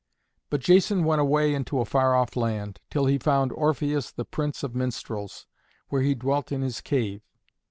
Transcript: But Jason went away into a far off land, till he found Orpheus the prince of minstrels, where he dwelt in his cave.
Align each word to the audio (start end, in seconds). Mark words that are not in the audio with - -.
But 0.49 0.61
Jason 0.61 1.03
went 1.03 1.21
away 1.21 1.53
into 1.53 1.79
a 1.79 1.85
far 1.85 2.15
off 2.15 2.35
land, 2.35 2.79
till 2.89 3.05
he 3.05 3.19
found 3.19 3.51
Orpheus 3.51 4.09
the 4.11 4.25
prince 4.25 4.63
of 4.63 4.73
minstrels, 4.73 5.45
where 5.89 6.01
he 6.01 6.15
dwelt 6.15 6.51
in 6.51 6.61
his 6.63 6.81
cave. 6.81 7.21